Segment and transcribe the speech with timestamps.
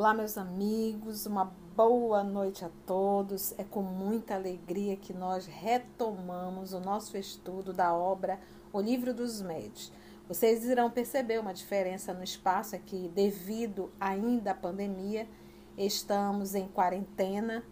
[0.00, 1.44] Olá, meus amigos, uma
[1.76, 3.52] boa noite a todos.
[3.58, 8.40] É com muita alegria que nós retomamos o nosso estudo da obra
[8.72, 9.92] O Livro dos Médios.
[10.26, 15.28] Vocês irão perceber uma diferença no espaço aqui, devido ainda à pandemia.
[15.76, 17.62] Estamos em quarentena,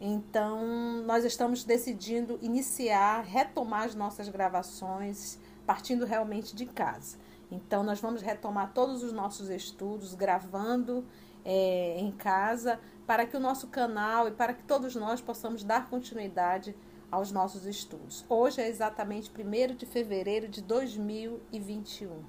[0.00, 7.16] então nós estamos decidindo iniciar, retomar as nossas gravações, partindo realmente de casa.
[7.48, 11.04] Então, nós vamos retomar todos os nossos estudos, gravando
[11.46, 15.88] é, em casa, para que o nosso canal e para que todos nós possamos dar
[15.88, 16.74] continuidade
[17.08, 18.24] aos nossos estudos.
[18.28, 22.24] Hoje é exatamente 1 de fevereiro de 2021.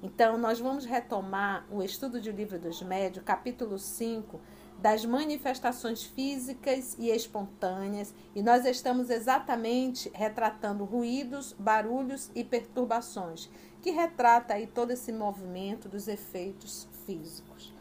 [0.00, 4.40] Então, nós vamos retomar o estudo de Livro dos Médios, capítulo 5,
[4.78, 13.50] das manifestações físicas e espontâneas, e nós estamos exatamente retratando ruídos, barulhos e perturbações,
[13.82, 17.74] que retrata aí todo esse movimento dos efeitos físicos.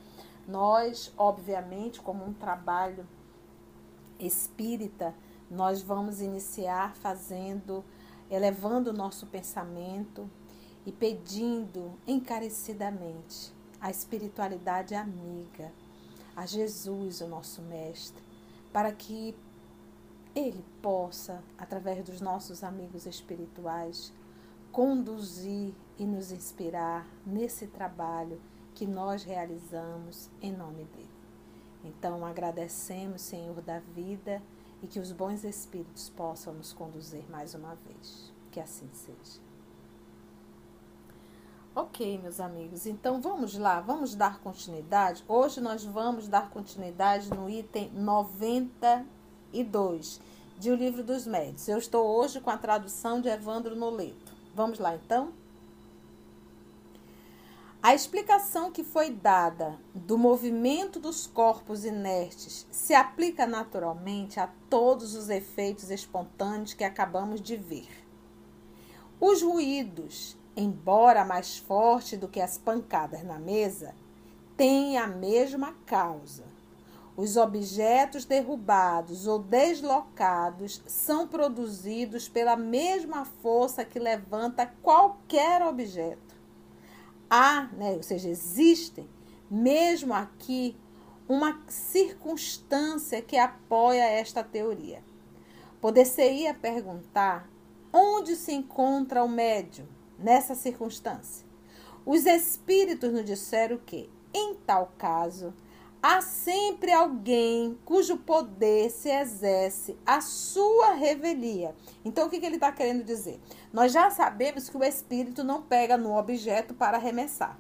[0.49, 3.07] Nós, obviamente, como um trabalho
[4.19, 5.13] espírita,
[5.47, 7.85] nós vamos iniciar fazendo,
[8.31, 10.27] elevando o nosso pensamento
[10.87, 15.71] e pedindo encarecidamente a espiritualidade amiga,
[16.35, 18.23] a Jesus, o nosso Mestre,
[18.73, 19.37] para que
[20.33, 24.11] Ele possa, através dos nossos amigos espirituais,
[24.71, 28.41] conduzir e nos inspirar nesse trabalho
[28.79, 31.11] que nós realizamos em nome dele.
[31.83, 34.41] Então agradecemos, Senhor da vida,
[34.81, 38.31] e que os bons espíritos possam nos conduzir mais uma vez.
[38.49, 39.41] Que assim seja.
[41.75, 45.25] Ok, meus amigos, então vamos lá, vamos dar continuidade.
[45.27, 50.21] Hoje nós vamos dar continuidade no item 92
[50.57, 51.67] de O Livro dos Médios.
[51.67, 54.31] Eu estou hoje com a tradução de Evandro Noleto.
[54.55, 55.33] Vamos lá então?
[57.89, 65.15] A explicação que foi dada do movimento dos corpos inertes se aplica naturalmente a todos
[65.15, 67.89] os efeitos espontâneos que acabamos de ver.
[69.19, 73.95] Os ruídos, embora mais fortes do que as pancadas na mesa,
[74.55, 76.43] têm a mesma causa.
[77.17, 86.28] Os objetos derrubados ou deslocados são produzidos pela mesma força que levanta qualquer objeto
[87.29, 89.07] há, né, ou seja, existem,
[89.49, 90.75] mesmo aqui,
[91.27, 95.03] uma circunstância que apoia esta teoria.
[95.79, 97.49] Poder-se-ia perguntar
[97.93, 99.85] onde se encontra o médium
[100.17, 101.45] nessa circunstância.
[102.05, 105.53] Os espíritos nos disseram que, em tal caso,
[106.01, 111.75] há sempre alguém cujo poder se exerce a sua revelia.
[112.03, 113.39] Então, o que, que ele está querendo dizer?
[113.71, 117.57] Nós já sabemos que o espírito não pega no objeto para arremessar.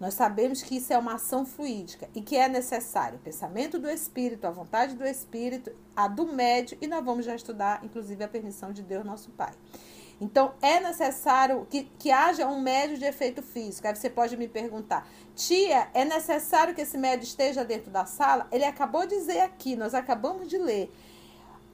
[0.00, 3.88] Nós sabemos que isso é uma ação fluídica e que é necessário o pensamento do
[3.88, 8.26] espírito, a vontade do espírito, a do médio, e nós vamos já estudar, inclusive, a
[8.26, 9.52] permissão de Deus, nosso Pai.
[10.22, 13.88] Então, é necessário que, que haja um médio de efeito físico.
[13.88, 18.46] Aí você pode me perguntar, tia, é necessário que esse médio esteja dentro da sala?
[18.52, 20.94] Ele acabou de dizer aqui, nós acabamos de ler.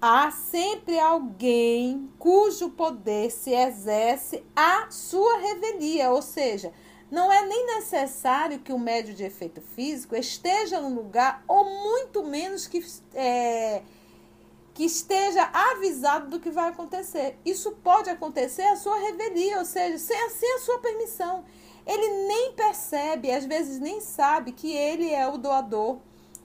[0.00, 6.72] Há sempre alguém cujo poder se exerce à sua revelia, ou seja,
[7.10, 12.25] não é nem necessário que o médio de efeito físico esteja no lugar, ou muito
[12.25, 12.82] menos que.
[13.12, 13.82] É,
[14.78, 17.37] que esteja avisado do que vai acontecer.
[17.44, 21.44] Isso pode acontecer a sua revelia, ou seja, sem, sem a sua permissão.
[21.84, 25.99] Ele nem percebe, às vezes nem sabe que ele é o doador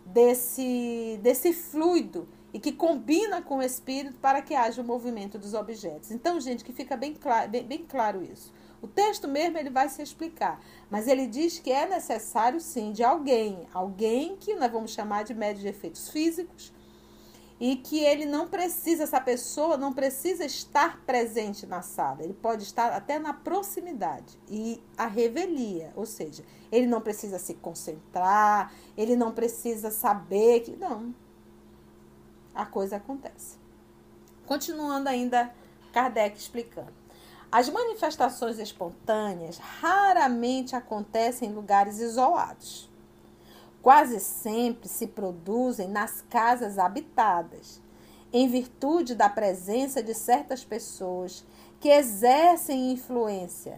[0.04, 5.54] desse, desse fluido e que combina com o espírito para que haja o movimento dos
[5.54, 6.10] objetos.
[6.10, 8.52] Então, gente, que fica bem claro, bem, bem claro isso.
[8.82, 10.60] O texto mesmo ele vai se explicar,
[10.90, 15.36] mas ele diz que é necessário sim de alguém, alguém que nós vamos chamar de
[15.36, 16.74] médio de efeitos físicos,
[17.64, 22.64] e que ele não precisa, essa pessoa não precisa estar presente na sala, ele pode
[22.64, 29.16] estar até na proximidade e a revelia, ou seja, ele não precisa se concentrar, ele
[29.16, 31.16] não precisa saber que não,
[32.54, 33.56] a coisa acontece.
[34.46, 35.50] Continuando ainda,
[35.94, 36.92] Kardec explicando.
[37.50, 42.92] As manifestações espontâneas raramente acontecem em lugares isolados
[43.84, 47.82] quase sempre se produzem nas casas habitadas,
[48.32, 51.46] em virtude da presença de certas pessoas
[51.82, 53.78] que exercem influência,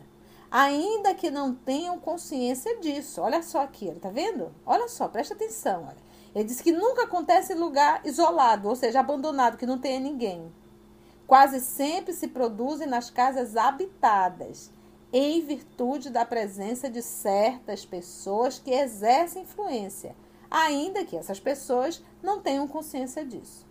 [0.52, 3.19] ainda que não tenham consciência disso.
[3.19, 4.54] Olha só aqui, tá vendo?
[4.63, 5.86] Olha só, presta atenção.
[5.88, 6.06] Olha.
[6.36, 10.54] Ele diz que nunca acontece em lugar isolado, ou seja, abandonado, que não tenha ninguém.
[11.25, 14.69] Quase sempre se produzem nas casas habitadas,
[15.18, 20.14] em virtude da presença de certas pessoas que exercem influência,
[20.52, 23.66] ainda que essas pessoas não tenham consciência disso.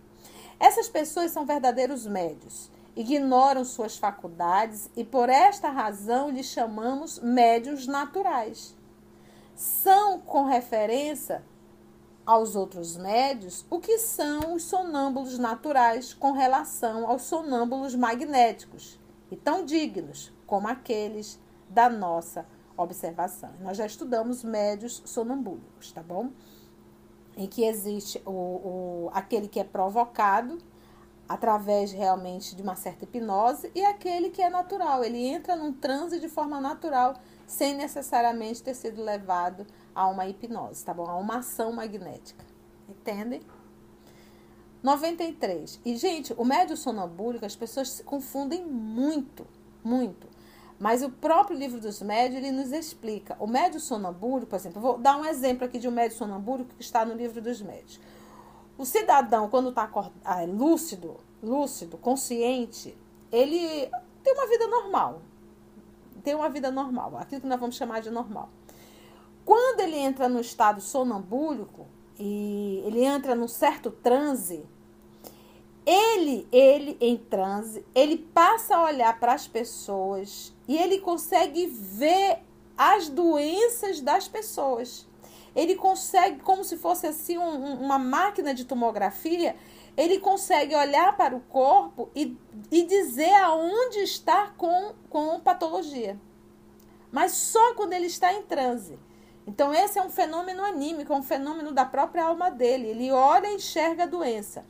[0.59, 7.85] Essas pessoas são verdadeiros médios, ignoram suas faculdades e por esta razão lhes chamamos médios
[7.85, 8.75] naturais.
[9.53, 11.43] São, com referência
[12.25, 18.99] aos outros médios, o que são os sonâmbulos naturais com relação aos sonâmbulos magnéticos,
[19.29, 21.39] e tão dignos como aqueles
[21.69, 22.45] da nossa
[22.77, 23.51] observação.
[23.61, 26.31] Nós já estudamos médios sonambúlicos, tá bom?
[27.37, 30.57] Em que existe o, o, aquele que é provocado
[31.27, 35.03] através realmente de uma certa hipnose e aquele que é natural.
[35.03, 37.15] Ele entra num transe de forma natural,
[37.47, 41.07] sem necessariamente ter sido levado a uma hipnose, tá bom?
[41.07, 42.45] A uma ação magnética.
[42.87, 43.41] Entendem?
[44.83, 45.81] 93.
[45.83, 49.47] E, gente, o médio sonambúlico, as pessoas se confundem muito,
[49.83, 50.27] muito.
[50.79, 53.35] Mas o próprio livro dos médios, ele nos explica.
[53.39, 56.83] O médio sonambúlico, por exemplo, vou dar um exemplo aqui de um médio sonambúlico que
[56.83, 57.99] está no livro dos médios.
[58.77, 59.89] O cidadão, quando está
[60.25, 62.97] ah, lúcido, lúcido, consciente,
[63.31, 63.89] ele
[64.21, 65.21] tem uma vida normal.
[66.23, 68.49] Tem uma vida normal, aquilo que nós vamos chamar de normal.
[69.45, 71.85] Quando ele entra no estado sonambúlico
[72.19, 74.65] e ele entra num certo transe,
[75.85, 82.39] ele, ele em transe, ele passa a olhar para as pessoas e ele consegue ver
[82.77, 85.07] as doenças das pessoas.
[85.55, 89.55] Ele consegue, como se fosse assim um, uma máquina de tomografia,
[89.95, 92.37] ele consegue olhar para o corpo e,
[92.69, 96.19] e dizer aonde está com, com patologia.
[97.11, 98.99] Mas só quando ele está em transe.
[99.47, 102.87] Então, esse é um fenômeno anímico, é um fenômeno da própria alma dele.
[102.87, 104.65] Ele olha e enxerga a doença.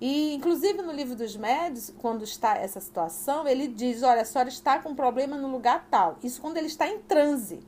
[0.00, 4.48] E, inclusive, no livro dos médios, quando está essa situação, ele diz: Olha, a senhora
[4.48, 6.18] está com um problema no lugar tal.
[6.22, 7.60] Isso quando ele está em transe.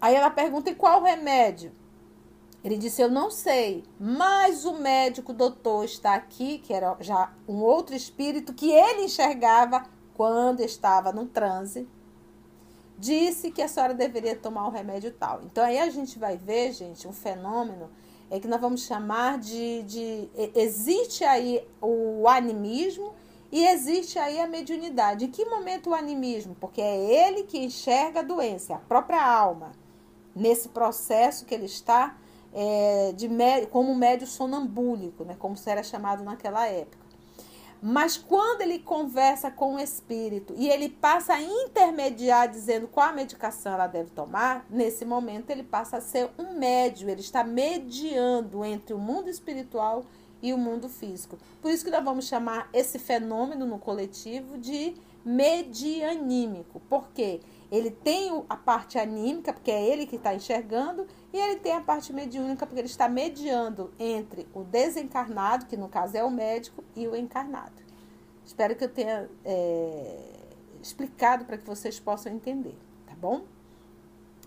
[0.00, 1.72] Aí ela pergunta: E qual o remédio?
[2.64, 7.62] Ele disse: Eu não sei, mas o médico doutor está aqui, que era já um
[7.62, 9.84] outro espírito que ele enxergava
[10.14, 11.88] quando estava no transe.
[12.98, 15.40] Disse que a senhora deveria tomar o remédio tal.
[15.44, 17.88] Então aí a gente vai ver, gente, um fenômeno
[18.30, 23.12] é que nós vamos chamar de, de existe aí o animismo
[23.50, 25.24] e existe aí a mediunidade.
[25.24, 26.56] Em que momento o animismo?
[26.60, 29.72] Porque é ele que enxerga a doença, a própria alma,
[30.34, 32.16] nesse processo que ele está
[32.54, 33.28] é, de
[33.70, 36.99] como médio sonambúlico, né, como era chamado naquela época.
[37.82, 43.12] Mas quando ele conversa com o espírito e ele passa a intermediar dizendo qual a
[43.12, 48.64] medicação ela deve tomar, nesse momento ele passa a ser um médio, ele está mediando
[48.64, 50.04] entre o mundo espiritual
[50.42, 51.38] e o mundo físico.
[51.60, 54.94] Por isso que nós vamos chamar esse fenômeno no coletivo de
[55.24, 56.80] medianímico.
[56.80, 57.40] Por quê?
[57.70, 61.80] Ele tem a parte anímica, porque é ele que está enxergando, e ele tem a
[61.80, 66.82] parte mediúnica, porque ele está mediando entre o desencarnado, que no caso é o médico,
[66.96, 67.80] e o encarnado.
[68.44, 70.18] Espero que eu tenha é,
[70.82, 73.44] explicado para que vocês possam entender, tá bom?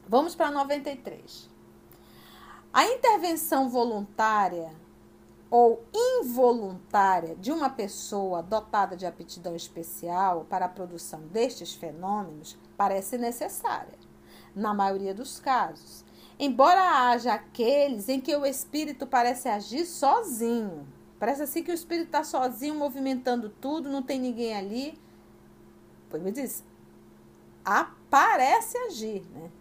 [0.07, 1.49] Vamos para 93.
[2.73, 4.71] A intervenção voluntária
[5.53, 13.19] ou involuntária de uma pessoa dotada de aptidão especial para a produção destes fenômenos parece
[13.19, 13.93] necessária,
[14.55, 16.03] na maioria dos casos.
[16.39, 20.87] Embora haja aqueles em que o espírito parece agir sozinho,
[21.19, 24.99] parece assim que o espírito está sozinho movimentando tudo, não tem ninguém ali.
[26.09, 26.63] Pois me diz,
[27.63, 29.51] aparece agir, né?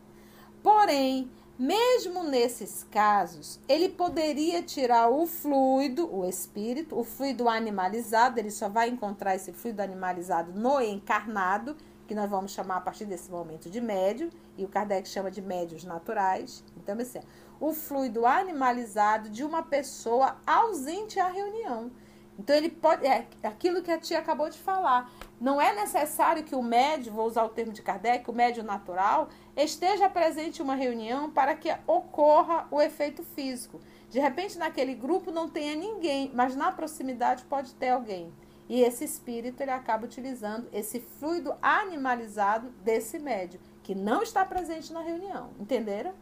[0.63, 1.31] Porém,
[1.63, 8.69] mesmo nesses casos, ele poderia tirar o fluido, o espírito, o fluido animalizado, ele só
[8.69, 11.77] vai encontrar esse fluido animalizado no encarnado,
[12.09, 14.29] que nós vamos chamar a partir desse momento de médio,
[14.59, 16.65] e o Kardec chama de médios naturais.
[16.77, 17.21] Então, assim,
[17.61, 21.93] o fluido animalizado de uma pessoa ausente à reunião.
[22.39, 23.07] Então ele pode.
[23.07, 25.11] É aquilo que a tia acabou de falar.
[25.41, 29.29] Não é necessário que o médio, vou usar o termo de Kardec, o médio natural,
[29.57, 33.81] esteja presente em uma reunião para que ocorra o efeito físico.
[34.09, 38.33] De repente, naquele grupo não tenha ninguém, mas na proximidade pode ter alguém.
[38.69, 44.93] E esse espírito ele acaba utilizando esse fluido animalizado desse médio, que não está presente
[44.93, 45.51] na reunião.
[45.59, 46.15] Entenderam?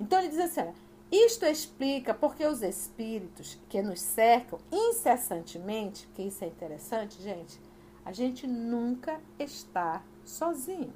[0.00, 0.74] Então ele diz assim: olha,
[1.10, 7.60] isto explica porque os espíritos que nos cercam incessantemente, que isso é interessante, gente,
[8.04, 10.92] a gente nunca está sozinho.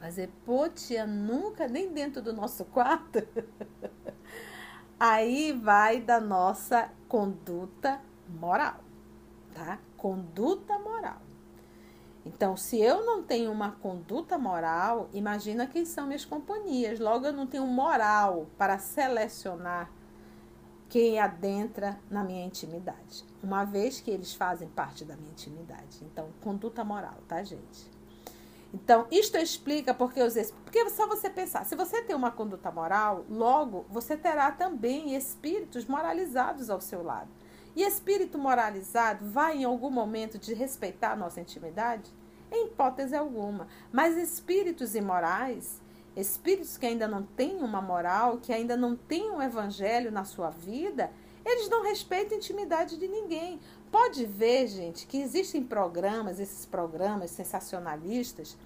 [0.00, 3.20] Mas é potia nunca, nem dentro do nosso quarto.
[4.98, 8.80] Aí vai da nossa conduta moral,
[9.54, 9.78] tá?
[9.96, 11.20] Conduta moral.
[12.24, 17.00] Então, se eu não tenho uma conduta moral, imagina quem são minhas companhias.
[17.00, 19.90] Logo, eu não tenho moral para selecionar
[20.88, 25.98] quem adentra na minha intimidade, uma vez que eles fazem parte da minha intimidade.
[26.02, 27.90] Então, conduta moral, tá, gente?
[28.74, 33.24] Então, isto explica porque os porque só você pensar, se você tem uma conduta moral,
[33.28, 37.28] logo você terá também espíritos moralizados ao seu lado.
[37.74, 42.10] E espírito moralizado vai em algum momento de respeitar a nossa intimidade?
[42.50, 43.66] Em hipótese alguma.
[43.90, 45.80] Mas espíritos imorais,
[46.14, 50.50] espíritos que ainda não têm uma moral, que ainda não têm um evangelho na sua
[50.50, 51.10] vida,
[51.44, 53.58] eles não respeitam a intimidade de ninguém.
[53.90, 58.56] Pode ver, gente, que existem programas, esses programas sensacionalistas,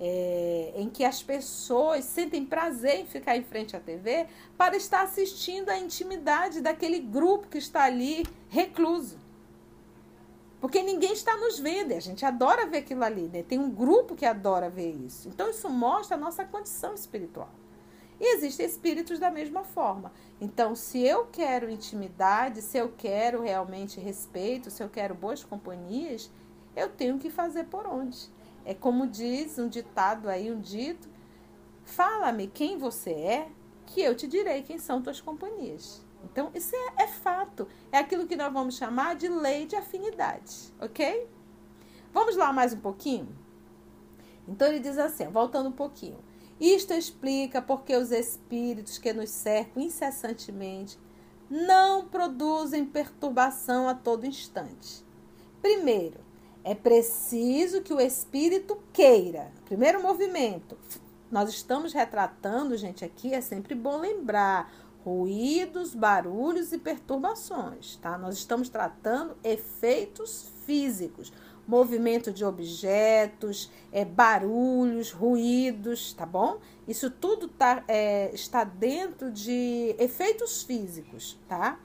[0.00, 4.26] é, em que as pessoas sentem prazer em ficar em frente à TV
[4.58, 9.18] para estar assistindo a intimidade daquele grupo que está ali recluso.
[10.60, 13.42] Porque ninguém está nos vendo, a gente adora ver aquilo ali, né?
[13.42, 15.28] Tem um grupo que adora ver isso.
[15.28, 17.50] Então, isso mostra a nossa condição espiritual.
[18.18, 20.12] E existem espíritos da mesma forma.
[20.40, 26.30] Então, se eu quero intimidade, se eu quero realmente respeito, se eu quero boas companhias,
[26.76, 28.30] eu tenho que fazer por onde?
[28.64, 31.08] É como diz um ditado aí, um dito:
[31.84, 33.48] fala-me quem você é,
[33.84, 36.02] que eu te direi quem são tuas companhias.
[36.30, 37.66] Então, isso é, é, fato.
[37.92, 41.28] É aquilo que nós vamos chamar de lei de afinidade, ok?
[42.12, 43.28] Vamos lá mais um pouquinho?
[44.46, 46.18] Então, ele diz assim, voltando um pouquinho.
[46.60, 50.98] Isto explica porque os espíritos que nos cercam incessantemente
[51.50, 55.04] não produzem perturbação a todo instante.
[55.60, 56.20] Primeiro,
[56.62, 59.52] é preciso que o espírito queira.
[59.66, 60.78] Primeiro movimento.
[61.30, 64.72] Nós estamos retratando, gente, aqui é sempre bom lembrar
[65.04, 68.16] ruídos, barulhos e perturbações, tá?
[68.16, 71.30] Nós estamos tratando efeitos físicos,
[71.68, 76.58] movimento de objetos, é, barulhos, ruídos, tá bom?
[76.88, 81.78] Isso tudo tá, é, está dentro de efeitos físicos, tá?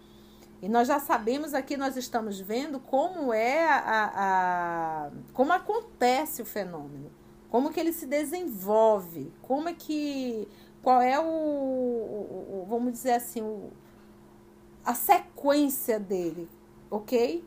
[0.62, 6.46] E nós já sabemos aqui, nós estamos vendo como é a, a, como acontece o
[6.46, 7.12] fenômeno,
[7.50, 10.48] como que ele se desenvolve, como é que
[10.82, 13.72] qual é o, o, o vamos dizer assim, o,
[14.86, 16.50] a sequência dele,
[16.90, 17.44] ok?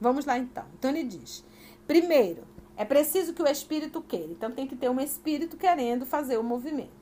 [0.00, 0.64] Vamos lá então.
[0.78, 1.44] Então ele diz:
[1.86, 2.42] primeiro,
[2.76, 4.32] é preciso que o espírito queira.
[4.32, 7.00] Então tem que ter um espírito querendo fazer o movimento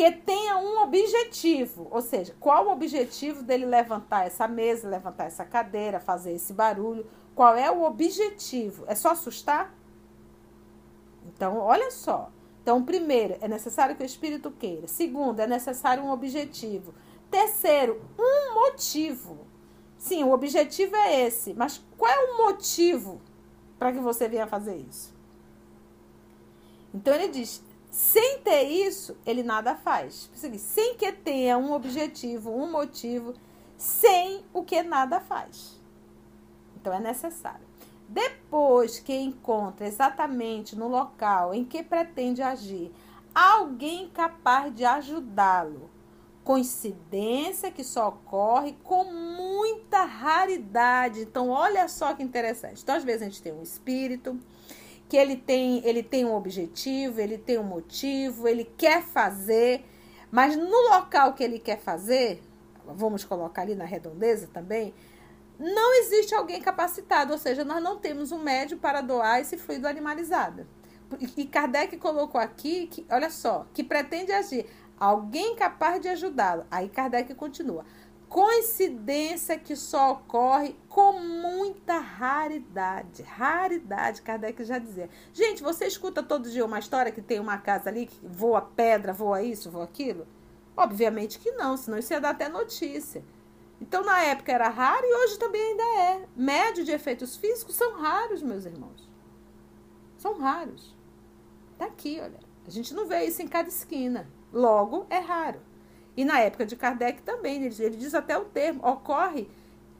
[0.00, 5.44] que tenha um objetivo, ou seja, qual o objetivo dele levantar essa mesa, levantar essa
[5.44, 7.06] cadeira, fazer esse barulho?
[7.34, 8.84] Qual é o objetivo?
[8.86, 9.74] É só assustar?
[11.26, 12.30] Então, olha só.
[12.70, 14.86] Então, primeiro, é necessário que o espírito queira.
[14.86, 16.94] Segundo, é necessário um objetivo.
[17.28, 19.38] Terceiro, um motivo.
[19.98, 23.20] Sim, o objetivo é esse, mas qual é o motivo
[23.76, 25.12] para que você venha fazer isso?
[26.94, 27.60] Então ele diz:
[27.90, 30.30] sem ter isso, ele nada faz.
[30.56, 33.34] Sem que tenha um objetivo, um motivo,
[33.76, 35.76] sem o que nada faz.
[36.76, 37.66] Então é necessário.
[38.10, 42.90] Depois que encontra exatamente no local em que pretende agir
[43.32, 45.88] alguém capaz de ajudá-lo,
[46.42, 51.20] coincidência que só ocorre com muita raridade.
[51.20, 52.82] Então, olha só que interessante.
[52.82, 54.36] Então, às vezes a gente tem um espírito,
[55.08, 59.84] que ele tem, ele tem um objetivo, ele tem um motivo, ele quer fazer,
[60.32, 62.42] mas no local que ele quer fazer,
[62.84, 64.92] vamos colocar ali na redondeza também,
[65.60, 69.86] não existe alguém capacitado, ou seja, nós não temos um médio para doar esse fluido
[69.86, 70.66] animalizado.
[71.36, 74.66] E Kardec colocou aqui, que, olha só, que pretende agir
[74.98, 76.64] alguém capaz de ajudá-lo.
[76.70, 77.84] Aí Kardec continua
[78.30, 83.24] coincidência que só ocorre com muita raridade.
[83.24, 85.10] Raridade, Kardec já dizia.
[85.34, 89.12] Gente, você escuta todo dia uma história que tem uma casa ali que voa pedra,
[89.12, 90.28] voa isso, voa aquilo?
[90.76, 93.24] Obviamente que não, senão isso ia dar até notícia.
[93.80, 96.28] Então, na época era raro e hoje também ainda é.
[96.36, 99.08] Médio de efeitos físicos são raros, meus irmãos.
[100.18, 100.94] São raros.
[101.78, 102.38] Tá aqui, olha.
[102.66, 104.28] A gente não vê isso em cada esquina.
[104.52, 105.60] Logo, é raro.
[106.16, 109.48] E na época de Kardec também, ele, ele diz até o termo, ocorre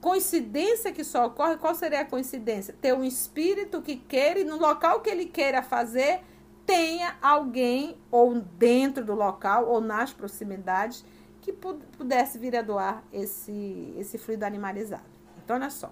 [0.01, 2.75] coincidência que só ocorre, qual seria a coincidência?
[2.81, 6.21] Ter um espírito que queira e no local que ele queira fazer,
[6.65, 11.05] tenha alguém ou dentro do local ou nas proximidades
[11.41, 15.03] que pudesse vir a doar esse, esse fluido animalizado.
[15.43, 15.91] Então, olha só.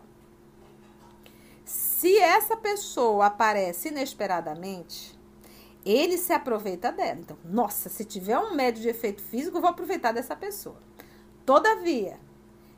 [1.66, 5.20] Se essa pessoa aparece inesperadamente,
[5.86, 7.20] ele se aproveita dela.
[7.20, 10.78] Então, nossa, se tiver um médio de efeito físico, vou aproveitar dessa pessoa.
[11.46, 12.20] Todavia,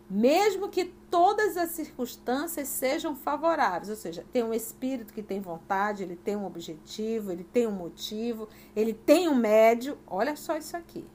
[0.10, 6.04] mesmo que todas as circunstâncias sejam favoráveis, ou seja, tem um espírito que tem vontade,
[6.04, 9.98] ele tem um objetivo, ele tem um motivo, ele tem um médio.
[10.08, 11.06] Olha só isso aqui.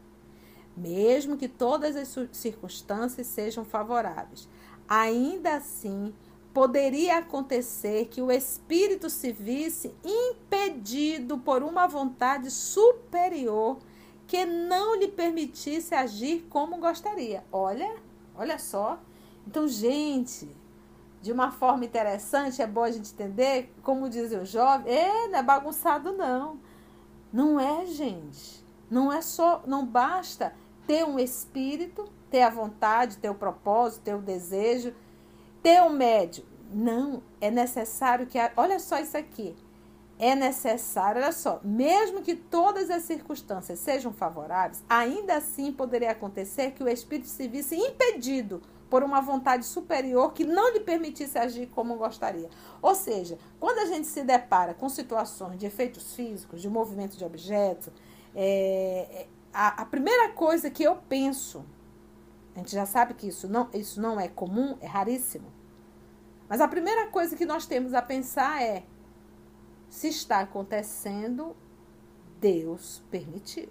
[0.76, 4.48] Mesmo que todas as circunstâncias sejam favoráveis,
[4.88, 6.12] ainda assim
[6.52, 13.78] poderia acontecer que o espírito se visse impedido por uma vontade superior
[14.26, 17.44] que não lhe permitisse agir como gostaria.
[17.52, 17.94] Olha,
[18.38, 18.98] Olha só.
[19.46, 20.48] Então, gente,
[21.22, 25.38] de uma forma interessante, é bom a gente entender, como dizem os jovens, é, não
[25.38, 26.58] é bagunçado não.
[27.32, 28.64] Não é, gente.
[28.90, 30.54] Não é só, não basta
[30.86, 34.94] ter um espírito, ter a vontade, ter o propósito, ter o desejo,
[35.62, 36.44] ter um médio.
[36.72, 39.54] Não, é necessário que, olha só isso aqui
[40.18, 46.70] é necessário, olha só, mesmo que todas as circunstâncias sejam favoráveis, ainda assim poderia acontecer
[46.70, 51.66] que o espírito se visse impedido por uma vontade superior que não lhe permitisse agir
[51.66, 52.48] como gostaria.
[52.80, 57.24] Ou seja, quando a gente se depara com situações de efeitos físicos, de movimento de
[57.24, 57.92] objetos,
[58.34, 59.26] é,
[59.56, 61.64] a, a primeira coisa que eu penso,
[62.54, 65.50] a gente já sabe que isso não, isso não é comum, é raríssimo,
[66.46, 68.84] mas a primeira coisa que nós temos a pensar é
[69.88, 71.56] se está acontecendo,
[72.38, 73.70] Deus permitiu.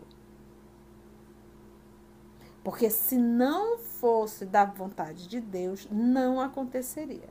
[2.63, 7.30] Porque se não fosse da vontade de Deus, não aconteceria.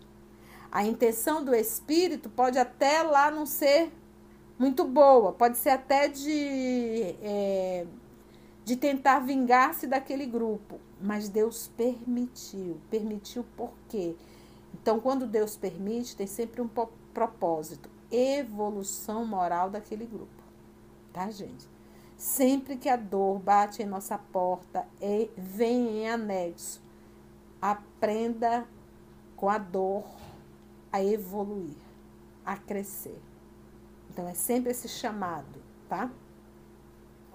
[0.71, 3.93] A intenção do Espírito pode até lá não ser
[4.57, 7.85] muito boa, pode ser até de, é,
[8.65, 12.79] de tentar vingar-se daquele grupo, mas Deus permitiu.
[12.91, 14.17] Permitiu por quê?
[14.73, 16.69] Então, quando Deus permite, tem sempre um
[17.13, 20.43] propósito evolução moral daquele grupo.
[21.13, 21.69] Tá, gente?
[22.17, 26.81] Sempre que a dor bate em nossa porta e vem em anexo,
[27.61, 28.67] aprenda
[29.37, 30.05] com a dor
[30.93, 31.77] a evoluir,
[32.45, 33.21] a crescer.
[34.11, 36.11] Então é sempre esse chamado, tá?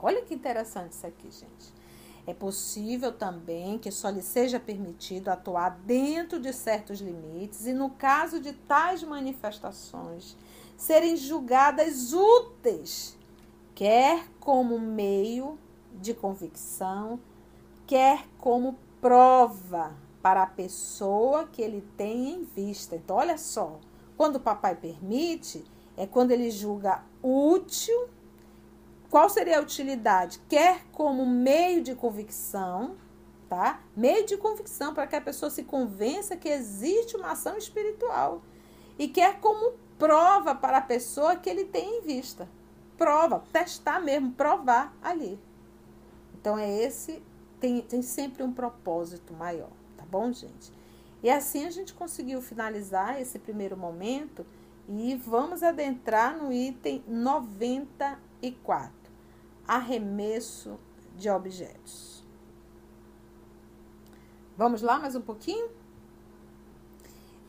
[0.02, 1.74] Olha que interessante isso aqui, gente.
[2.26, 7.90] É possível também que só lhe seja permitido atuar dentro de certos limites e, no
[7.90, 10.38] caso de tais manifestações,
[10.78, 13.18] serem julgadas úteis,
[13.74, 15.58] quer como meio
[15.94, 17.20] de convicção,
[17.88, 22.96] quer como prova para a pessoa que ele tem em vista.
[22.96, 23.80] Então, olha só,
[24.16, 25.64] quando o papai permite,
[25.98, 28.08] é quando ele julga útil.
[29.10, 30.40] Qual seria a utilidade?
[30.48, 32.96] Quer como meio de convicção,
[33.50, 33.82] tá?
[33.96, 38.44] Meio de convicção para que a pessoa se convença que existe uma ação espiritual.
[39.00, 42.48] E quer como prova para a pessoa que ele tem em vista.
[42.98, 45.40] Prova, testar mesmo, provar ali.
[46.40, 47.22] Então é esse,
[47.60, 50.72] tem, tem sempre um propósito maior, tá bom, gente?
[51.22, 54.46] E assim a gente conseguiu finalizar esse primeiro momento
[54.88, 58.99] e vamos adentrar no item 94,
[59.70, 60.80] arremesso
[61.16, 62.26] de objetos.
[64.58, 65.70] Vamos lá mais um pouquinho?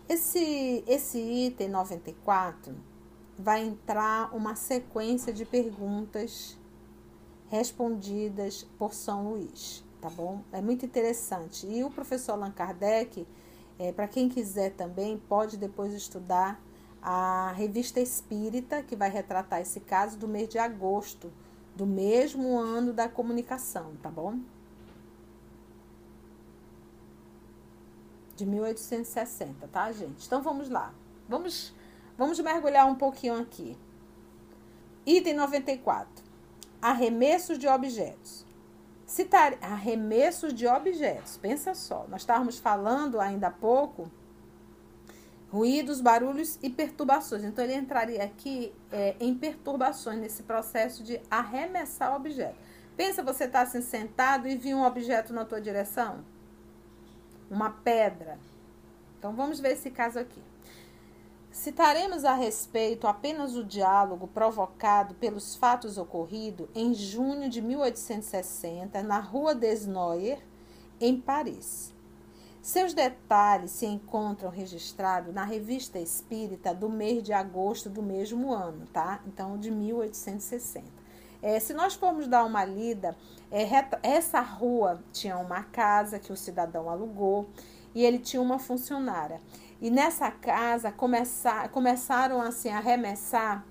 [0.06, 2.76] Esse, esse item 94
[3.38, 6.58] vai entrar uma sequência de perguntas
[7.48, 10.42] respondidas por São Luís, tá bom?
[10.52, 11.66] É muito interessante.
[11.66, 13.26] E o professor Allan Kardec,
[13.78, 16.62] é, para quem quiser também, pode depois estudar
[17.00, 21.32] a revista Espírita, que vai retratar esse caso do mês de agosto,
[21.80, 24.38] do mesmo ano da comunicação, tá bom?
[28.36, 30.26] de 1860, tá, gente?
[30.26, 30.92] Então vamos lá.
[31.28, 31.74] Vamos,
[32.18, 33.78] vamos mergulhar um pouquinho aqui.
[35.06, 36.22] Item 94.
[36.82, 38.46] Arremessos de objetos.
[39.06, 41.38] Citar arremessos de objetos.
[41.38, 44.10] Pensa só, nós estávamos falando ainda há pouco
[45.50, 47.44] ruídos, barulhos e perturbações.
[47.44, 52.56] Então ele entraria aqui é, em perturbações nesse processo de arremessar objeto.
[52.96, 56.24] Pensa você está assim sentado e viu um objeto na tua direção?
[57.50, 58.38] uma pedra.
[59.18, 60.40] Então vamos ver esse caso aqui.
[61.50, 69.18] Citaremos a respeito apenas o diálogo provocado pelos fatos ocorridos em junho de 1860 na
[69.18, 70.38] Rua des Noyer,
[71.00, 71.92] em Paris.
[72.62, 78.86] Seus detalhes se encontram registrados na Revista Espírita do mês de agosto do mesmo ano,
[78.92, 79.20] tá?
[79.26, 80.84] Então, de 1860.
[81.42, 83.16] É, se nós formos dar uma lida,
[83.50, 83.66] é,
[84.02, 87.48] essa rua tinha uma casa que o cidadão alugou
[87.94, 89.40] e ele tinha uma funcionária.
[89.80, 93.64] E nessa casa começar, começaram assim, a arremessar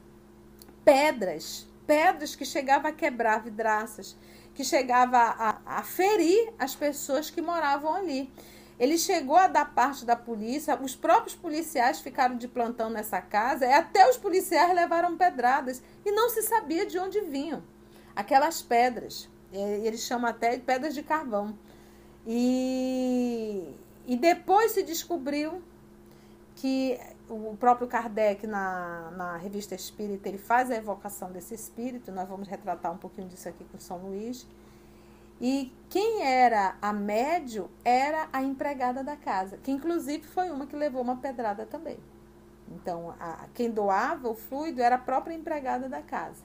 [0.84, 4.18] pedras, pedras que chegavam a quebrar vidraças,
[4.56, 8.32] que chegava a, a ferir as pessoas que moravam ali.
[8.80, 13.66] Ele chegou a dar parte da polícia, os próprios policiais ficaram de plantão nessa casa,
[13.66, 17.62] e até os policiais levaram pedradas e não se sabia de onde vinham
[18.16, 19.30] aquelas pedras.
[19.52, 21.58] Eles chamam até de pedras de carvão.
[22.26, 23.76] E,
[24.08, 25.62] e depois se descobriu
[26.56, 32.28] que o próprio Kardec, na, na revista Espírita, ele faz a evocação desse espírito, nós
[32.28, 34.48] vamos retratar um pouquinho disso aqui com São Luís.
[35.42, 40.76] E quem era a médio era a empregada da casa, que inclusive foi uma que
[40.76, 41.98] levou uma pedrada também.
[42.72, 46.44] Então, a, quem doava o fluido era a própria empregada da casa.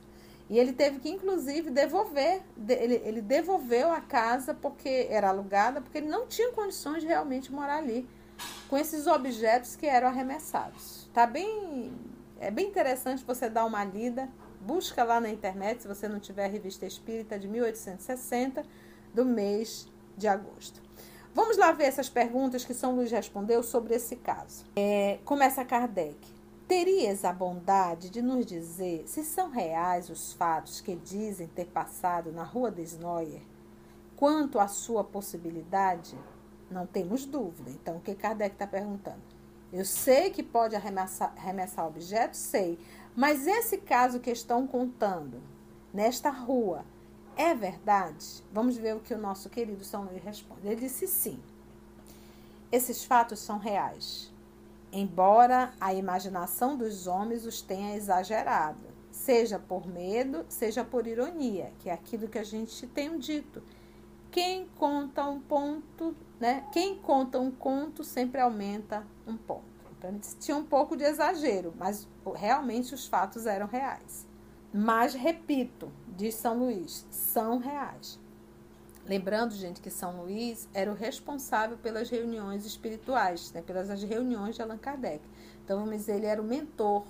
[0.48, 5.98] E ele teve que, inclusive, devolver, ele, ele devolveu a casa porque era alugada, porque
[5.98, 8.07] ele não tinha condições de realmente morar ali
[8.68, 11.09] com esses objetos que eram arremessados.
[11.14, 11.92] Tá bem,
[12.38, 14.28] é bem interessante você dar uma lida,
[14.61, 18.64] busca lá na internet, se você não tiver a revista Espírita de 1860,
[19.14, 20.83] do mês de agosto.
[21.35, 24.64] Vamos lá ver essas perguntas que São Luís respondeu sobre esse caso.
[24.77, 26.16] É, começa Kardec.
[26.68, 32.33] Terias a bondade de nos dizer se são reais os fatos que dizem ter passado
[32.33, 33.42] na rua de Snoyer?
[34.16, 36.16] Quanto à sua possibilidade,
[36.70, 37.70] não temos dúvida.
[37.70, 39.22] Então, o que Kardec está perguntando?
[39.72, 42.79] Eu sei que pode arremessar, arremessar objetos, sei.
[43.14, 45.42] Mas esse caso que estão contando,
[45.92, 46.85] nesta rua,
[47.37, 48.42] é verdade?
[48.53, 50.66] Vamos ver o que o nosso querido São Luís responde.
[50.66, 51.38] Ele disse sim.
[52.70, 54.33] Esses fatos são reais
[54.94, 61.90] embora a imaginação dos homens os tenha exagerado, seja por medo, seja por ironia, que
[61.90, 63.61] é aquilo que a gente tem dito.
[64.31, 66.64] Quem conta um ponto, né?
[66.73, 69.64] Quem conta um conto sempre aumenta um ponto.
[69.99, 74.27] Então, tinha um pouco de exagero, mas realmente os fatos eram reais.
[74.76, 78.18] Mas, repito, diz São Luís, são reais.
[79.06, 84.62] Lembrando, gente, que São Luís era o responsável pelas reuniões espirituais, né, pelas reuniões de
[84.62, 85.22] Allan Kardec.
[85.64, 87.04] Então, vamos dizer, ele era o mentor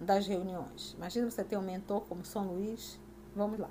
[0.00, 0.94] das reuniões.
[0.98, 2.98] Imagina você ter um mentor como São Luís.
[3.36, 3.70] Vamos lá.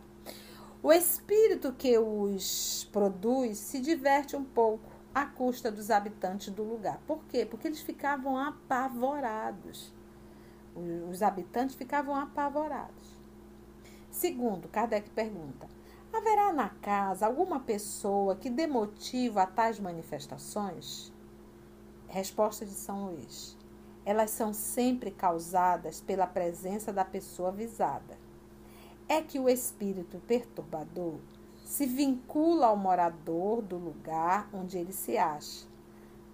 [0.82, 6.98] O espírito que os produz se diverte um pouco à custa dos habitantes do lugar.
[7.06, 7.46] Por quê?
[7.46, 9.94] Porque eles ficavam apavorados.
[11.12, 13.23] Os habitantes ficavam apavorados.
[14.14, 15.68] Segundo, Kardec pergunta:
[16.14, 21.12] Haverá na casa alguma pessoa que dê motivo a tais manifestações?
[22.08, 23.58] Resposta de São Luís.
[24.06, 28.16] Elas são sempre causadas pela presença da pessoa avisada.
[29.10, 31.16] É que o espírito perturbador
[31.66, 35.66] se vincula ao morador do lugar onde ele se acha.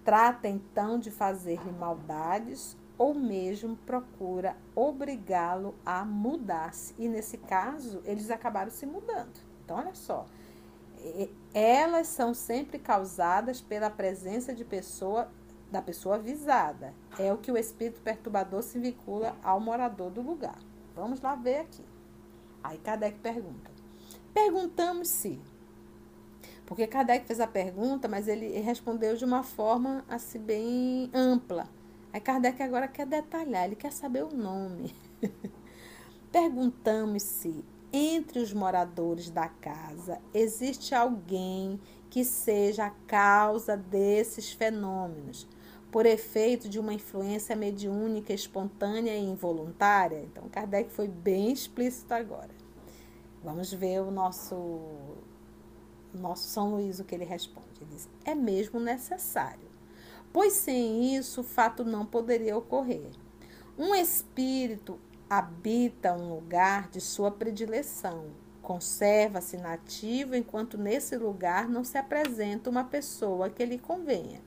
[0.04, 6.94] Trata então de fazer-lhe maldades ou mesmo procura obrigá-lo a mudar-se.
[6.98, 9.40] E nesse caso, eles acabaram se mudando.
[9.64, 10.26] Então, olha só.
[11.54, 15.30] Elas são sempre causadas pela presença de pessoa
[15.72, 16.92] da pessoa avisada.
[17.18, 20.58] É o que o espírito perturbador se vincula ao morador do lugar.
[20.94, 21.84] Vamos lá ver aqui.
[22.62, 23.70] Aí Kardec pergunta.
[24.34, 25.40] Perguntamos se.
[26.66, 31.66] Porque Kardec fez a pergunta, mas ele respondeu de uma forma assim bem ampla.
[32.12, 34.94] Aí Kardec agora quer detalhar, ele quer saber o nome.
[36.32, 45.46] Perguntamos se entre os moradores da casa existe alguém que seja a causa desses fenômenos,
[45.90, 50.22] por efeito de uma influência mediúnica espontânea e involuntária?
[50.22, 52.50] Então, Kardec foi bem explícito agora.
[53.42, 54.80] Vamos ver o nosso,
[56.12, 57.68] nosso São Luís, o que ele responde.
[57.80, 59.69] Ele diz: é mesmo necessário,
[60.32, 63.10] pois sem isso o fato não poderia ocorrer.
[63.78, 68.26] Um espírito habita um lugar de sua predileção.
[68.62, 74.42] Conserva-se nativo enquanto nesse lugar não se apresenta uma pessoa que lhe convenha.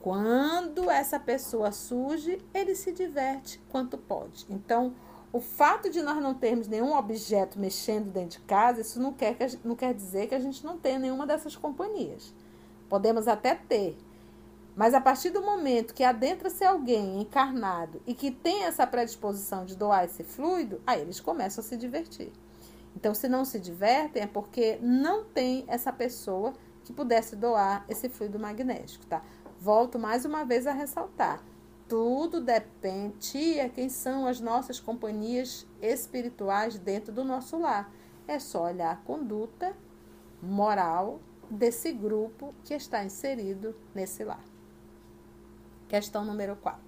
[0.00, 4.46] Quando essa pessoa surge, ele se diverte quanto pode.
[4.48, 4.94] Então,
[5.32, 9.36] o fato de nós não termos nenhum objeto mexendo dentro de casa, isso não quer,
[9.62, 12.32] não quer dizer que a gente não tenha nenhuma dessas companhias.
[12.88, 13.98] Podemos até ter,
[14.78, 19.76] mas a partir do momento que adentra-se alguém encarnado e que tem essa predisposição de
[19.76, 22.30] doar esse fluido, aí eles começam a se divertir.
[22.94, 26.52] Então, se não se divertem, é porque não tem essa pessoa
[26.84, 29.20] que pudesse doar esse fluido magnético, tá?
[29.58, 31.42] Volto mais uma vez a ressaltar.
[31.88, 37.92] Tudo depende, tia, quem são as nossas companhias espirituais dentro do nosso lar.
[38.28, 39.74] É só olhar a conduta
[40.40, 41.18] moral
[41.50, 44.47] desse grupo que está inserido nesse lar.
[45.88, 46.82] Questão número 4.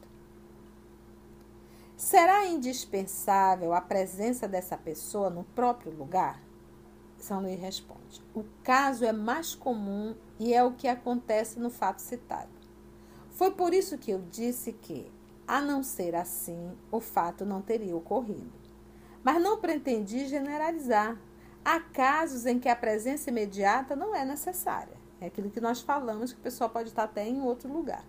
[1.97, 6.43] Será indispensável a presença dessa pessoa no próprio lugar?
[7.17, 12.01] São Luís responde: o caso é mais comum E é o que acontece no fato
[12.01, 12.51] citado.
[13.31, 15.11] Foi por isso que eu disse que,
[15.49, 18.53] a não ser assim, o fato não teria ocorrido.
[19.23, 21.19] Mas não pretendi generalizar.
[21.65, 24.97] Há casos em que a presença imediata não é necessária.
[25.21, 28.05] É aquilo que nós falamos que o pessoal pode estar até em outro lugar.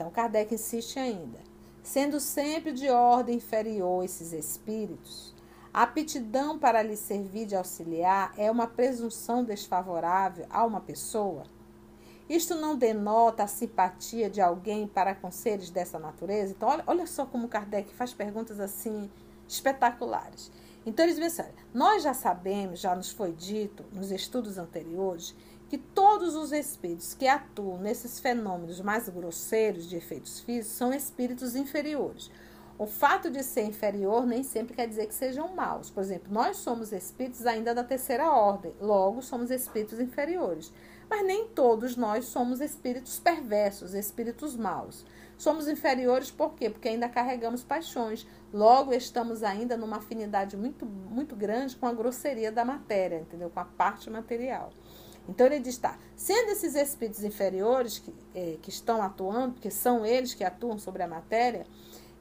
[0.00, 1.38] Então, Kardec insiste ainda.
[1.82, 5.34] Sendo sempre de ordem inferior esses espíritos,
[5.74, 11.42] a aptidão para lhe servir de auxiliar é uma presunção desfavorável a uma pessoa?
[12.30, 16.52] Isto não denota a simpatia de alguém para com seres dessa natureza?
[16.52, 19.10] Então, olha, olha só como Kardec faz perguntas assim
[19.46, 20.50] espetaculares.
[20.86, 25.34] Então, eles assim: nós já sabemos, já nos foi dito nos estudos anteriores,
[25.70, 31.54] que todos os espíritos que atuam nesses fenômenos mais grosseiros de efeitos físicos são espíritos
[31.54, 32.28] inferiores.
[32.76, 35.88] O fato de ser inferior nem sempre quer dizer que sejam maus.
[35.88, 40.72] Por exemplo, nós somos espíritos ainda da terceira ordem, logo somos espíritos inferiores.
[41.08, 45.06] Mas nem todos nós somos espíritos perversos, espíritos maus.
[45.38, 46.68] Somos inferiores por quê?
[46.68, 48.26] Porque ainda carregamos paixões.
[48.52, 53.50] Logo estamos ainda numa afinidade muito, muito grande com a grosseria da matéria, entendeu?
[53.50, 54.72] Com a parte material.
[55.30, 60.04] Então ele diz, tá, sendo esses espíritos inferiores que, é, que estão atuando, que são
[60.04, 61.64] eles que atuam sobre a matéria,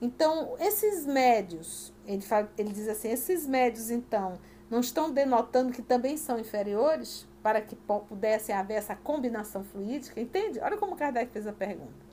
[0.01, 5.81] então, esses médios, ele, fala, ele diz assim, esses médios, então, não estão denotando que
[5.81, 10.59] também são inferiores para que pudessem haver essa combinação fluídica, entende?
[10.59, 12.07] Olha como Kardec fez a pergunta.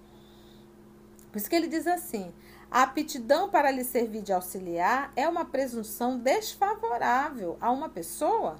[1.30, 2.32] Por isso que ele diz assim:
[2.70, 8.56] a aptidão para lhe servir de auxiliar é uma presunção desfavorável a uma pessoa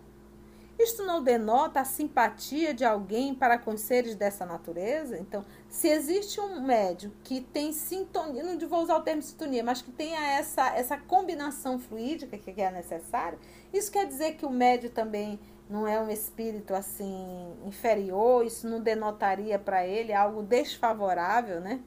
[0.79, 5.19] isto não denota a simpatia de alguém para com seres dessa natureza?
[5.19, 9.81] Então, se existe um médium que tem sintonia, não vou usar o termo sintonia, mas
[9.81, 13.39] que tenha essa, essa combinação fluídica que é necessária,
[13.73, 18.81] isso quer dizer que o médium também não é um espírito assim inferior, isso não
[18.81, 21.81] denotaria para ele algo desfavorável, né?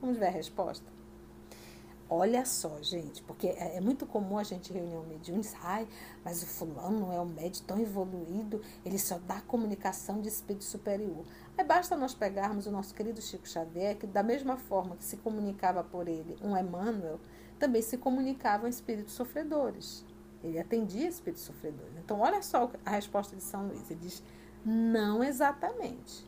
[0.00, 0.95] Vamos ver a resposta.
[2.08, 5.88] Olha só, gente, porque é, é muito comum a gente reunião mediúnica, ai,
[6.24, 10.62] mas o fulano não é um médium tão evoluído, ele só dá comunicação de espírito
[10.62, 11.24] superior.
[11.58, 15.16] Aí basta nós pegarmos o nosso querido Chico Xavier, que da mesma forma que se
[15.16, 17.18] comunicava por ele um Emmanuel,
[17.58, 20.04] também se comunicavam espíritos sofredores.
[20.44, 21.96] Ele atendia espíritos sofredores.
[21.96, 23.90] Então, olha só a resposta de São Luís.
[23.90, 24.22] Ele diz,
[24.64, 26.24] não exatamente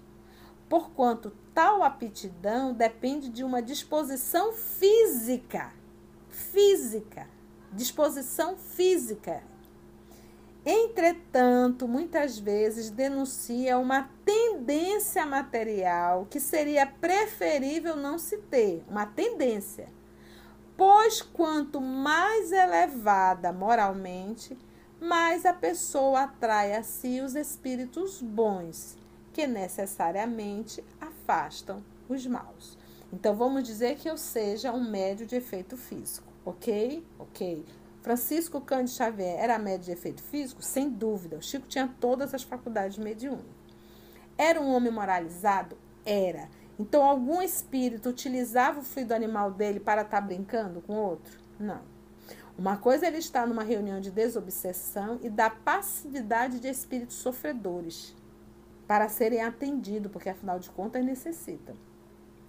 [0.69, 5.73] porquanto tal aptidão depende de uma disposição física.
[6.29, 7.27] Física.
[7.73, 9.43] Disposição física.
[10.65, 19.89] Entretanto, muitas vezes denuncia uma tendência material que seria preferível não se ter, uma tendência.
[20.77, 24.59] Pois quanto mais elevada moralmente,
[25.01, 28.98] mais a pessoa atrai a si os espíritos bons
[29.39, 32.77] que necessariamente afastam os maus.
[33.13, 37.07] Então vamos dizer que eu seja um médio de efeito físico, ok?
[37.21, 37.65] Ok.
[38.03, 40.61] Francisco Cândido Xavier era médio de efeito físico?
[40.61, 41.37] Sem dúvida.
[41.37, 43.47] O Chico tinha todas as faculdades mediúnicas.
[44.37, 45.79] Era um homem moralizado?
[46.05, 46.49] Era.
[46.77, 51.39] Então algum espírito utilizava o fluido animal dele para estar tá brincando com outro?
[51.61, 51.83] Não.
[52.59, 58.18] Uma coisa é ele estar numa reunião de desobsessão e da passividade de espíritos sofredores
[58.89, 61.77] para serem atendidos, porque afinal de contas necessitam.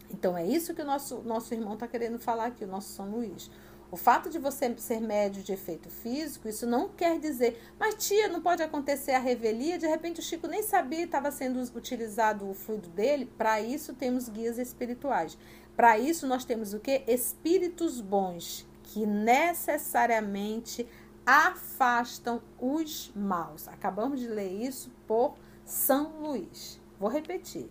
[0.10, 3.12] Então é isso que o nosso, nosso irmão está querendo falar aqui, o nosso São
[3.12, 3.52] Luís.
[3.91, 8.28] O fato de você ser médio de efeito físico, isso não quer dizer, mas tia,
[8.28, 12.54] não pode acontecer a revelia, de repente o Chico nem sabia estava sendo utilizado o
[12.54, 13.30] fluido dele.
[13.38, 15.38] Para isso temos guias espirituais.
[15.75, 17.04] Para isso nós temos o que?
[17.08, 20.88] Espíritos bons, que necessariamente
[21.25, 23.67] afastam os maus.
[23.67, 25.36] Acabamos de ler isso por
[25.69, 26.79] são Luís.
[26.99, 27.69] Vou repetir.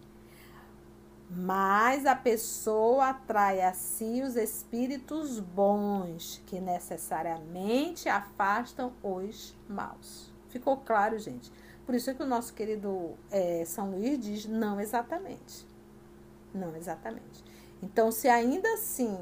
[1.31, 10.33] Mas a pessoa atrai a si os espíritos bons, que necessariamente afastam os maus.
[10.49, 11.53] Ficou claro, gente?
[11.85, 15.67] Por isso é que o nosso querido é, São Luís diz não exatamente.
[16.55, 17.45] Não exatamente.
[17.83, 19.19] Então, se ainda assim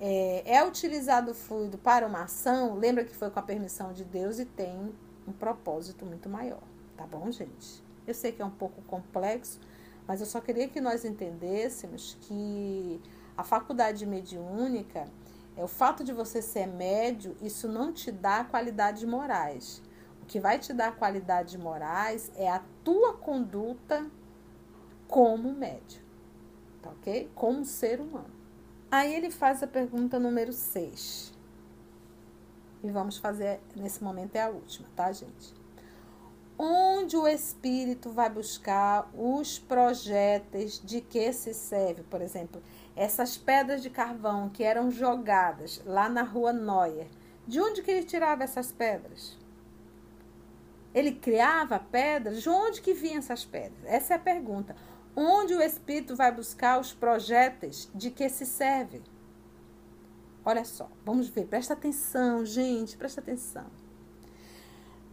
[0.00, 4.04] é, é utilizado o fluido para uma ação, lembra que foi com a permissão de
[4.04, 4.94] Deus e tem
[5.28, 6.62] um propósito muito maior.
[6.96, 7.83] Tá bom, gente?
[8.06, 9.58] Eu sei que é um pouco complexo,
[10.06, 13.00] mas eu só queria que nós entendêssemos que
[13.36, 15.08] a faculdade mediúnica,
[15.56, 19.82] é o fato de você ser médio, isso não te dá qualidades morais.
[20.22, 24.10] O que vai te dar qualidades morais é a tua conduta
[25.06, 26.02] como médio,
[26.82, 27.30] tá ok?
[27.34, 28.32] Como ser humano.
[28.90, 31.32] Aí ele faz a pergunta número 6.
[32.82, 35.54] E vamos fazer, nesse momento é a última, tá, gente?
[36.58, 42.62] Onde o espírito vai buscar os projéteis de que se serve, por exemplo,
[42.96, 47.08] essas pedras de carvão que eram jogadas lá na rua Neuer.
[47.46, 49.36] De onde que ele tirava essas pedras?
[50.94, 52.42] Ele criava pedras?
[52.42, 53.84] De onde que vinham essas pedras?
[53.84, 54.76] Essa é a pergunta.
[55.16, 59.02] Onde o espírito vai buscar os projéteis de que se serve?
[60.44, 63.66] Olha só, vamos ver, presta atenção, gente, presta atenção.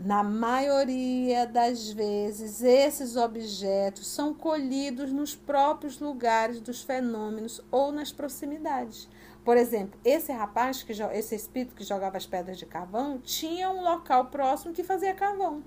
[0.04, 8.12] Na maioria das vezes, esses objetos são colhidos nos próprios lugares dos fenômenos ou nas
[8.12, 9.08] proximidades.
[9.46, 13.84] Por exemplo, esse rapaz, que esse espírito que jogava as pedras de carvão, tinha um
[13.84, 15.64] local próximo que fazia carvão.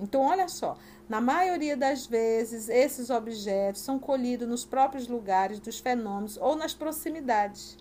[0.00, 0.76] Então, olha só,
[1.08, 6.74] na maioria das vezes, esses objetos são colhidos nos próprios lugares dos fenômenos ou nas
[6.74, 7.76] proximidades.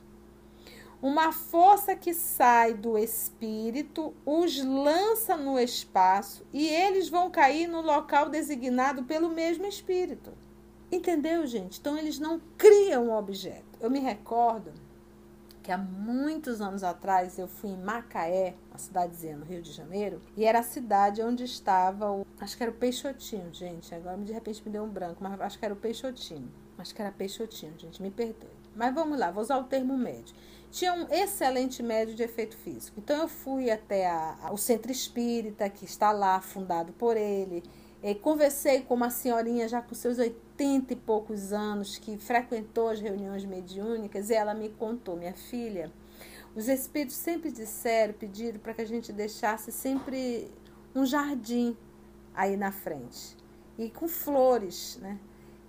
[1.03, 7.81] Uma força que sai do espírito os lança no espaço e eles vão cair no
[7.81, 10.31] local designado pelo mesmo espírito.
[10.89, 11.77] Entendeu, gente?
[11.77, 13.65] Então eles não criam o objeto.
[13.81, 14.71] Eu me recordo
[15.61, 20.21] que há muitos anos atrás eu fui em Macaé, uma cidadezinha no Rio de Janeiro,
[20.37, 22.25] e era a cidade onde estava o.
[22.39, 23.93] Acho que era o Peixotinho, gente.
[23.93, 26.49] Agora de repente me deu um branco, mas acho que era o Peixotinho.
[26.77, 28.63] Acho que era Peixotinho, gente, me perdoe.
[28.73, 30.33] Mas vamos lá, vou usar o termo médio
[30.73, 32.99] tinha um excelente médio de efeito físico.
[32.99, 37.63] Então eu fui até a, a, o centro espírita, que está lá, fundado por ele.
[38.01, 42.99] E conversei com uma senhorinha já com seus 80 e poucos anos, que frequentou as
[42.99, 45.91] reuniões mediúnicas, e ela me contou, minha filha,
[46.55, 50.51] os espíritos sempre disseram, pediram para que a gente deixasse sempre
[50.95, 51.77] um jardim
[52.33, 53.37] aí na frente.
[53.77, 55.19] E com flores, né?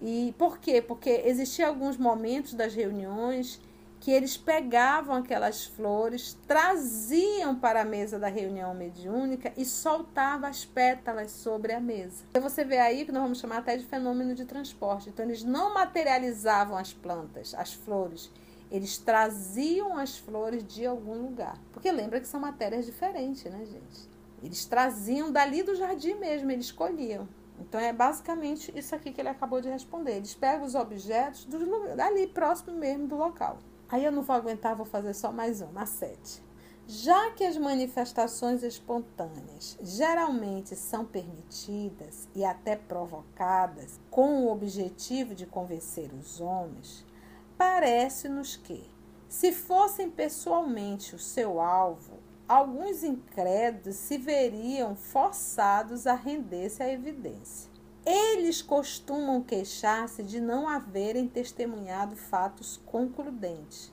[0.00, 0.80] E por quê?
[0.80, 3.60] Porque existiam alguns momentos das reuniões
[4.04, 10.62] que eles pegavam aquelas flores, traziam para a mesa da reunião mediúnica e soltavam as
[10.62, 12.22] pétalas sobre a mesa.
[12.28, 15.08] Então você vê aí que nós vamos chamar até de fenômeno de transporte.
[15.08, 18.30] Então eles não materializavam as plantas, as flores.
[18.70, 21.56] Eles traziam as flores de algum lugar.
[21.72, 24.06] Porque lembra que são matérias diferentes, né, gente?
[24.42, 27.26] Eles traziam dali do jardim mesmo, eles escolhiam.
[27.58, 30.16] Então é basicamente isso aqui que ele acabou de responder.
[30.16, 33.56] Eles pegam os objetos do, dali próximo mesmo do local.
[33.88, 36.42] Aí eu não vou aguentar, vou fazer só mais uma, a sete.
[36.86, 45.46] Já que as manifestações espontâneas geralmente são permitidas e até provocadas com o objetivo de
[45.46, 47.04] convencer os homens,
[47.56, 48.84] parece-nos que,
[49.28, 57.73] se fossem pessoalmente o seu alvo, alguns incrédulos se veriam forçados a render-se à evidência.
[58.06, 63.90] Eles costumam queixar-se de não haverem testemunhado fatos concludentes.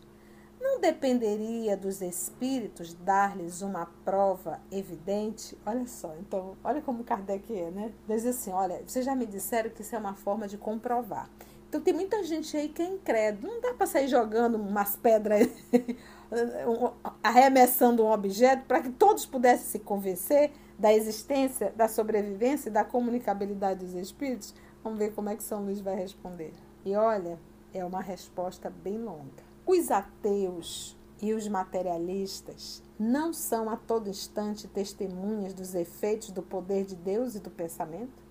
[0.60, 5.58] Não dependeria dos espíritos dar-lhes uma prova evidente?
[5.66, 7.92] Olha só, então, olha como Kardec é, né?
[8.08, 11.30] Diz assim: olha, vocês já me disseram que isso é uma forma de comprovar.
[11.68, 13.54] Então, tem muita gente aí que é incrédulo.
[13.54, 15.48] Não dá para sair jogando umas pedras,
[17.24, 22.84] arremessando um objeto para que todos pudessem se convencer da existência, da sobrevivência e da
[22.84, 24.56] comunicabilidade dos espíritos?
[24.84, 26.54] Vamos ver como é que São Luís vai responder.
[26.84, 27.38] E olha,
[27.72, 29.44] é uma resposta bem longa.
[29.64, 36.84] Os ateus e os materialistas não são a todo instante testemunhas dos efeitos do poder
[36.84, 38.24] de Deus e do pensamento?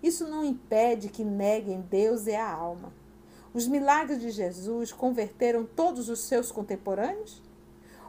[0.00, 2.92] Isso não impede que neguem Deus e a alma.
[3.52, 7.42] Os milagres de Jesus converteram todos os seus contemporâneos?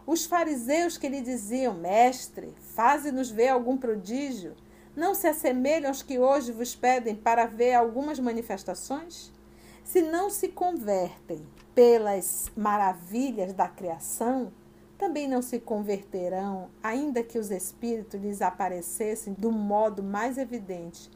[0.05, 4.55] Os fariseus que lhe diziam: Mestre, faze-nos ver algum prodígio,
[4.95, 9.31] não se assemelham aos que hoje vos pedem para ver algumas manifestações?
[9.83, 14.51] Se não se convertem pelas maravilhas da criação,
[14.97, 21.09] também não se converterão, ainda que os espíritos lhes aparecessem do modo mais evidente,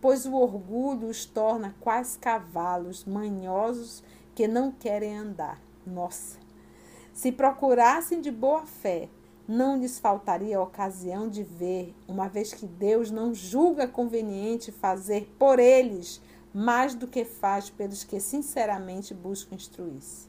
[0.00, 4.02] pois o orgulho os torna quais cavalos manhosos
[4.34, 5.60] que não querem andar.
[5.86, 6.41] Nossa!
[7.12, 9.08] Se procurassem de boa fé,
[9.46, 15.30] não lhes faltaria a ocasião de ver, uma vez que Deus não julga conveniente fazer
[15.38, 16.22] por eles
[16.54, 20.28] mais do que faz pelos que sinceramente buscam instruir-se.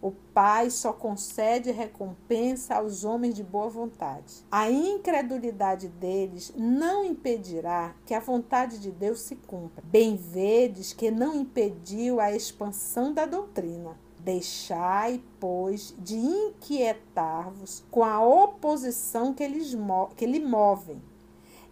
[0.00, 4.46] O Pai só concede recompensa aos homens de boa vontade.
[4.50, 9.82] A incredulidade deles não impedirá que a vontade de Deus se cumpra.
[9.84, 13.98] Bem vedes que não impediu a expansão da doutrina
[14.28, 19.74] Deixai, pois, de inquietar-vos com a oposição que, eles
[20.18, 21.00] que lhe movem.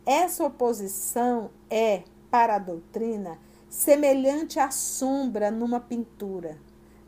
[0.06, 3.38] Essa oposição é, para a doutrina,
[3.68, 6.56] semelhante à sombra numa pintura.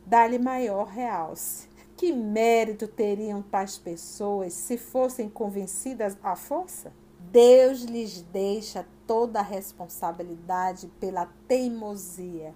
[0.05, 1.67] Dá-lhe maior realce.
[1.97, 6.93] Que mérito teriam tais pessoas se fossem convencidas à força?
[7.31, 12.53] Deus lhes deixa toda a responsabilidade pela teimosia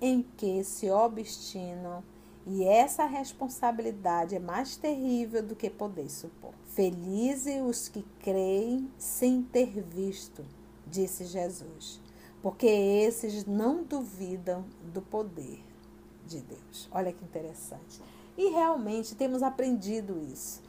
[0.00, 2.02] em que se obstinam,
[2.46, 6.52] e essa responsabilidade é mais terrível do que poder supor.
[6.66, 10.44] Felizes os que creem sem ter visto,
[10.86, 12.00] disse Jesus,
[12.42, 15.62] porque esses não duvidam do poder
[16.26, 16.88] de Deus.
[16.90, 18.00] Olha que interessante.
[18.36, 20.62] E realmente temos aprendido isso.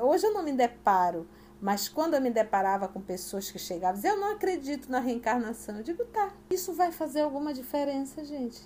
[0.00, 1.26] Hoje eu não me deparo
[1.60, 5.76] mas quando eu me deparava com pessoas que chegavam, eu não acredito na reencarnação.
[5.76, 8.62] Eu digo, tá, isso vai fazer alguma diferença, gente.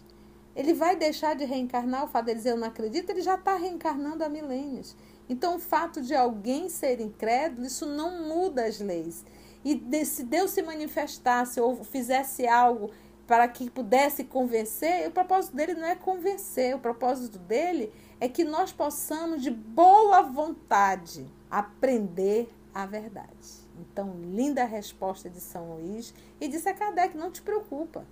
[0.55, 3.57] Ele vai deixar de reencarnar, o fato de dizer eu não acredito, ele já está
[3.57, 4.96] reencarnando há milênios.
[5.28, 9.24] Então, o fato de alguém ser incrédulo, isso não muda as leis.
[9.64, 12.90] E se Deus se manifestasse ou fizesse algo
[13.26, 17.90] para que pudesse convencer, o propósito dele não é convencer, o propósito dele
[18.20, 23.64] é que nós possamos, de boa vontade, aprender a verdade.
[23.78, 28.05] Então, linda resposta de São Luís e disse a Kardec: não te preocupa,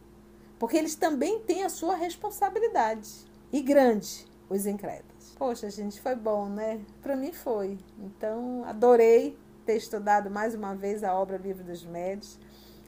[0.63, 3.11] porque eles também têm a sua responsabilidade
[3.53, 5.35] e grande, os incrédulos.
[5.37, 6.81] Poxa, gente, foi bom, né?
[7.03, 7.81] Para mim foi.
[7.99, 9.37] Então, adorei
[9.67, 12.39] ter estudado mais uma vez a obra Livro dos Médios.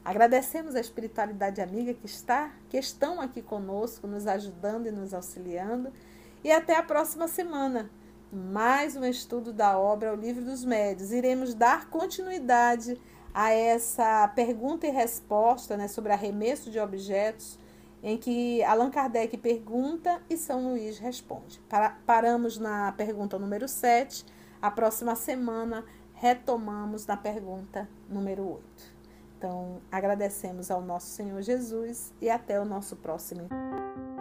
[0.05, 5.91] Agradecemos a espiritualidade amiga que está, que estão aqui conosco, nos ajudando e nos auxiliando.
[6.45, 7.91] E até a próxima semana
[8.31, 11.11] mais um estudo da obra O Livro dos Médios.
[11.11, 12.97] Iremos dar continuidade
[13.33, 17.59] a essa pergunta e resposta né, sobre arremesso de objetos,
[18.05, 21.59] em que Allan Kardec pergunta e São Luís responde.
[21.67, 24.23] Para, paramos na pergunta número 7.
[24.61, 25.83] A próxima semana
[26.13, 28.63] retomamos na pergunta número 8.
[29.39, 34.14] Então, agradecemos ao nosso Senhor Jesus e até o nosso próximo encontro.